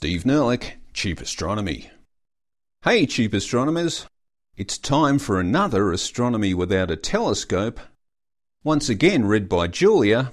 [0.00, 1.90] Steve Nerlich, Cheap Astronomy.
[2.84, 4.06] Hey, cheap astronomers!
[4.56, 7.78] It's time for another Astronomy Without a Telescope,
[8.64, 10.32] once again read by Julia.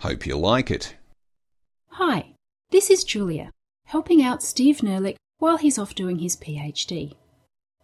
[0.00, 0.94] Hope you like it.
[1.92, 2.34] Hi,
[2.70, 3.50] this is Julia,
[3.86, 7.14] helping out Steve Nerlich while he's off doing his PhD.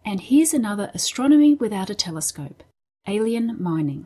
[0.05, 2.61] And here's another Astronomy Without a Telescope
[3.07, 4.05] Alien Mining.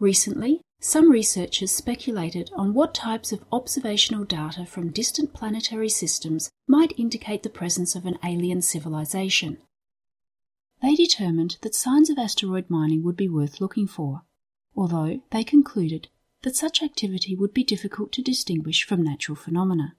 [0.00, 6.98] Recently, some researchers speculated on what types of observational data from distant planetary systems might
[6.98, 9.58] indicate the presence of an alien civilization.
[10.82, 14.22] They determined that signs of asteroid mining would be worth looking for,
[14.74, 16.08] although they concluded
[16.42, 19.96] that such activity would be difficult to distinguish from natural phenomena.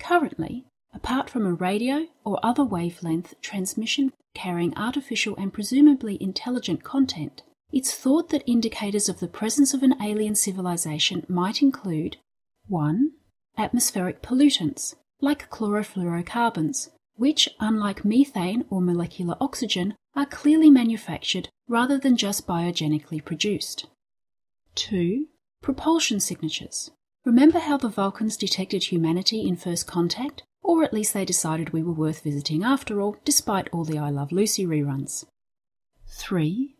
[0.00, 7.42] Currently, apart from a radio or other wavelength transmission carrying artificial and presumably intelligent content,
[7.72, 12.16] it's thought that indicators of the presence of an alien civilization might include
[12.66, 13.12] 1.
[13.58, 22.16] Atmospheric pollutants, like chlorofluorocarbons, which, unlike methane or molecular oxygen, are clearly manufactured rather than
[22.16, 23.86] just biogenically produced.
[24.76, 25.26] 2.
[25.60, 26.90] Propulsion signatures.
[27.24, 30.42] Remember how the Vulcans detected humanity in first contact?
[30.62, 34.10] Or at least they decided we were worth visiting after all, despite all the I
[34.10, 35.24] Love Lucy reruns.
[36.06, 36.77] 3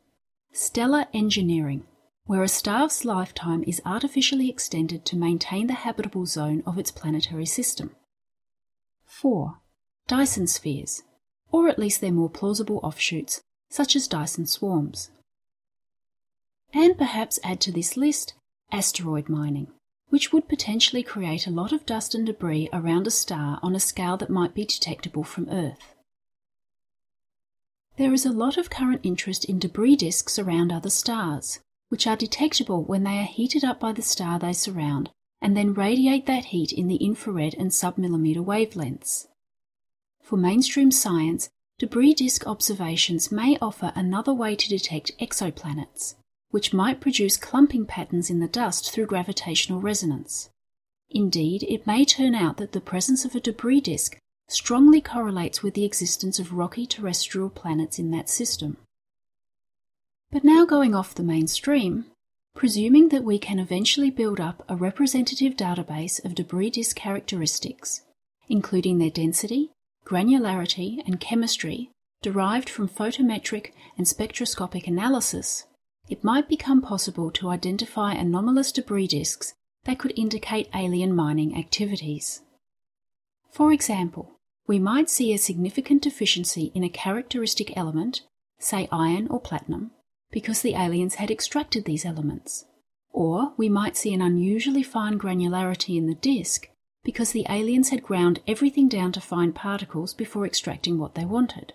[0.59, 1.84] stellar engineering,
[2.27, 7.47] where a star's lifetime is artificially extended to maintain the habitable zone of its planetary
[7.47, 7.95] system.
[9.06, 9.61] 4.
[10.09, 11.05] Dyson spheres,
[11.53, 15.11] or at least their more plausible offshoots, such as Dyson swarms.
[16.75, 18.34] And perhaps add to this list
[18.73, 19.69] asteroid mining,
[20.09, 23.81] which would potentially create a lot of dust and debris around a star on a
[23.81, 25.95] scale that might be detectable from Earth.
[27.99, 32.17] There is a lot of current interest in debris disks around other stars, which are
[32.17, 35.11] detectable when they are heated up by the star they surround
[35.43, 39.27] and then radiate that heat in the infrared and submillimeter wavelengths.
[40.23, 46.14] For mainstream science, debris disk observations may offer another way to detect exoplanets,
[46.51, 50.51] which might produce clumping patterns in the dust through gravitational resonance.
[51.11, 55.75] Indeed, it may turn out that the presence of a debris disk strongly correlates with
[55.75, 58.77] the existence of rocky terrestrial planets in that system.
[60.31, 62.07] But now going off the mainstream,
[62.55, 68.03] presuming that we can eventually build up a representative database of debris disk characteristics,
[68.48, 69.70] including their density,
[70.05, 71.91] granularity, and chemistry
[72.23, 75.67] derived from photometric and spectroscopic analysis,
[76.08, 79.55] it might become possible to identify anomalous debris disks
[79.85, 82.41] that could indicate alien mining activities.
[83.51, 84.38] For example,
[84.68, 88.20] we might see a significant deficiency in a characteristic element,
[88.58, 89.90] say iron or platinum,
[90.30, 92.67] because the aliens had extracted these elements.
[93.11, 96.68] Or we might see an unusually fine granularity in the disk
[97.02, 101.73] because the aliens had ground everything down to fine particles before extracting what they wanted.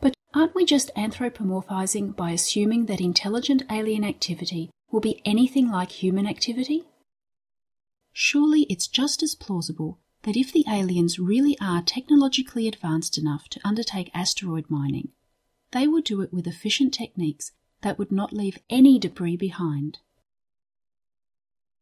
[0.00, 5.90] But aren't we just anthropomorphizing by assuming that intelligent alien activity will be anything like
[5.90, 6.84] human activity?
[8.14, 13.60] Surely it's just as plausible that if the aliens really are technologically advanced enough to
[13.64, 15.08] undertake asteroid mining,
[15.72, 19.98] they would do it with efficient techniques that would not leave any debris behind.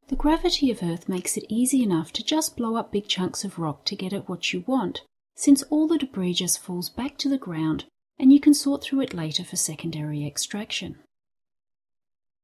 [0.09, 3.59] The gravity of Earth makes it easy enough to just blow up big chunks of
[3.59, 5.03] rock to get at what you want,
[5.37, 7.85] since all the debris just falls back to the ground
[8.19, 10.99] and you can sort through it later for secondary extraction.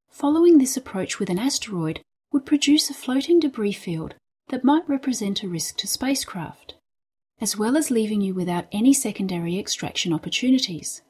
[0.08, 2.00] Following this approach with an asteroid
[2.32, 4.14] would produce a floating debris field
[4.48, 6.74] that might represent a risk to spacecraft,
[7.40, 11.02] as well as leaving you without any secondary extraction opportunities.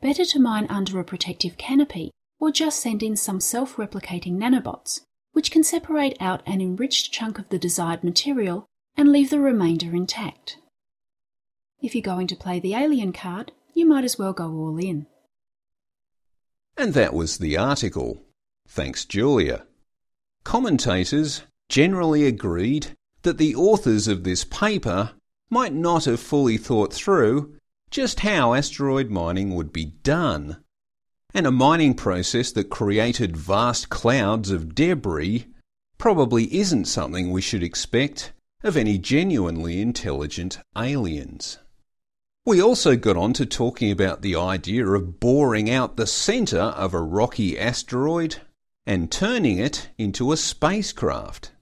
[0.00, 5.00] Better to mine under a protective canopy or just send in some self replicating nanobots,
[5.32, 8.66] which can separate out an enriched chunk of the desired material
[8.96, 10.58] and leave the remainder intact.
[11.80, 15.06] If you're going to play the alien card, you might as well go all in.
[16.76, 18.22] And that was the article.
[18.68, 19.64] Thanks, Julia.
[20.44, 25.12] Commentators generally agreed that the authors of this paper
[25.50, 27.54] might not have fully thought through
[27.90, 30.62] just how asteroid mining would be done.
[31.32, 35.46] And a mining process that created vast clouds of debris
[35.98, 41.58] probably isn't something we should expect of any genuinely intelligent aliens.
[42.46, 46.92] We also got on to talking about the idea of boring out the centre of
[46.92, 48.42] a rocky asteroid
[48.86, 51.52] and turning it into a spacecraft.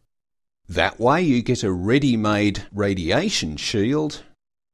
[0.73, 4.23] That way, you get a ready made radiation shield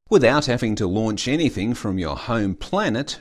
[0.09, 3.19] without having to launch anything from your home planet.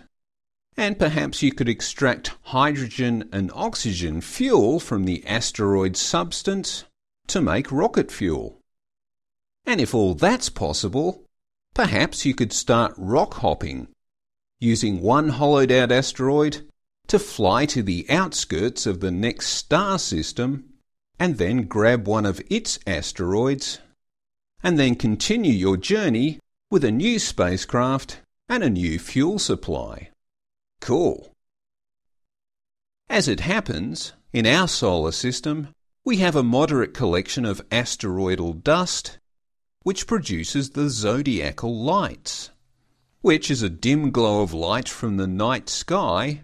[0.76, 6.84] And perhaps you could extract hydrogen and oxygen fuel from the asteroid substance
[7.26, 8.60] to make rocket fuel.
[9.66, 11.24] And if all that's possible,
[11.74, 13.88] perhaps you could start rock hopping,
[14.60, 16.64] using one hollowed out asteroid
[17.08, 20.77] to fly to the outskirts of the next star system
[21.18, 23.80] and then grab one of its asteroids,
[24.62, 26.38] and then continue your journey
[26.70, 30.10] with a new spacecraft and a new fuel supply.
[30.80, 31.32] Cool.
[33.08, 35.68] As it happens, in our solar system,
[36.04, 39.18] we have a moderate collection of asteroidal dust
[39.82, 42.50] which produces the zodiacal lights,
[43.22, 46.42] which is a dim glow of light from the night sky,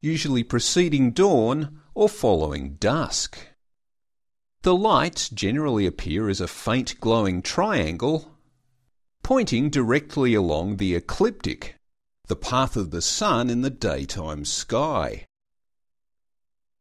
[0.00, 3.38] usually preceding dawn or following dusk.
[4.62, 8.32] The lights generally appear as a faint glowing triangle
[9.24, 11.76] pointing directly along the ecliptic,
[12.26, 15.26] the path of the sun in the daytime sky.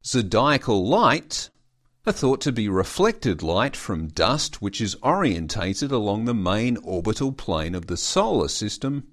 [0.06, 1.50] Zodiacal lights
[2.06, 7.32] are thought to be reflected light from dust which is orientated along the main orbital
[7.32, 9.08] plane of the solar system,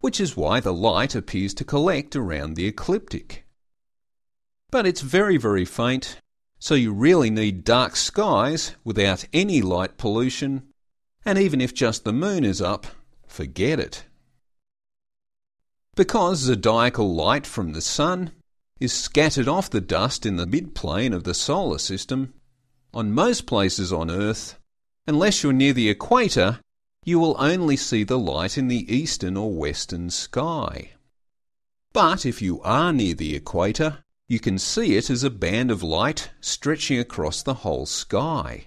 [0.00, 3.46] which is why the light appears to collect around the ecliptic.
[4.70, 6.20] But it's very, very faint
[6.66, 10.64] so you really need dark skies without any light pollution,
[11.24, 12.88] and even if just the moon is up,
[13.28, 14.04] forget it.
[15.94, 18.32] Because zodiacal light from the sun
[18.80, 22.34] is scattered off the dust in the midplane of the solar system,
[22.92, 24.58] on most places on Earth,
[25.06, 26.58] unless you're near the equator,
[27.04, 30.90] you will only see the light in the eastern or western sky.
[31.92, 35.82] But if you are near the equator, you can see it as a band of
[35.82, 38.66] light stretching across the whole sky.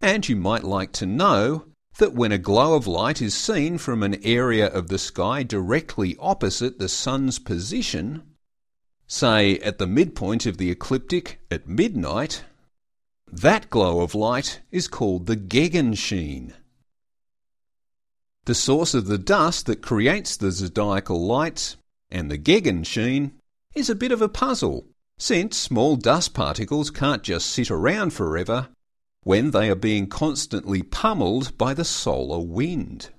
[0.00, 1.66] And you might like to know
[1.98, 6.16] that when a glow of light is seen from an area of the sky directly
[6.20, 8.22] opposite the sun's position,
[9.06, 12.44] say at the midpoint of the ecliptic at midnight,
[13.32, 16.52] that glow of light is called the Gegenschein.
[18.44, 21.78] The source of the dust that creates the zodiacal lights
[22.10, 23.32] and the Gegenschein
[23.76, 24.86] is a bit of a puzzle,
[25.18, 28.68] since small dust particles can't just sit around forever
[29.22, 33.10] when they are being constantly pummeled by the solar wind.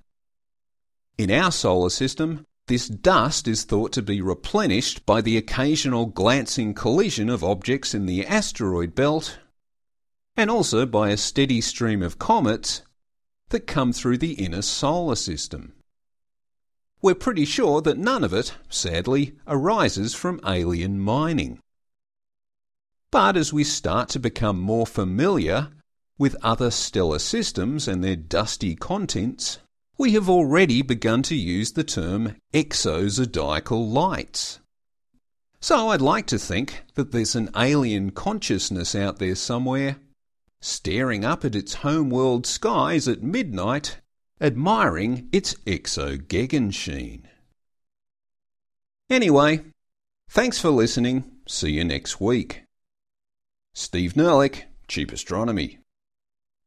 [1.16, 6.74] In our solar system, this dust is thought to be replenished by the occasional glancing
[6.74, 9.38] collision of objects in the asteroid belt,
[10.36, 12.82] and also by a steady stream of comets
[13.50, 15.74] that come through the inner solar system.
[17.02, 21.60] We're pretty sure that none of it, sadly, arises from alien mining.
[23.12, 25.70] But as we start to become more familiar
[26.18, 29.60] with other stellar systems and their dusty contents,
[29.98, 34.60] we have already begun to use the term exozodiacal lights.
[35.60, 39.98] So I'd like to think that there's an alien consciousness out there somewhere,
[40.62, 44.00] staring up at its homeworld skies at midnight
[44.40, 47.24] admiring its exogegenschein.
[49.10, 49.62] Anyway,
[50.30, 51.32] thanks for listening.
[51.48, 52.64] See you next week.
[53.74, 55.80] Steve Nerlich, Cheap Astronomy.